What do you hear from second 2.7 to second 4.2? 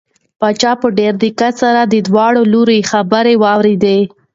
خبرې واورېدې.